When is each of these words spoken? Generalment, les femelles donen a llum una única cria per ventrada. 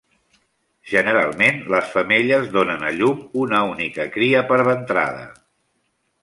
Generalment, 0.91 1.59
les 1.73 1.91
femelles 1.97 2.49
donen 2.55 2.87
a 2.87 2.95
llum 3.01 3.21
una 3.43 3.61
única 3.75 4.09
cria 4.17 4.43
per 4.49 4.59
ventrada. 4.71 5.29